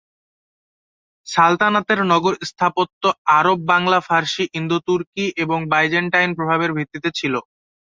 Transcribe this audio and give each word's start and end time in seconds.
সালতানাতের 1.27 1.99
নগর 2.11 2.33
স্থাপত্য 2.49 3.03
আরব, 3.37 3.59
বাংলা, 3.71 3.99
ফারসি, 4.07 4.43
ইন্দো-তুর্কি 4.53 5.25
এবং 5.43 5.59
বাইজেন্টাইন 5.71 6.29
প্রভাবের 6.37 6.71
ভিত্তিতে 6.77 7.09
ছিল। 7.19 7.33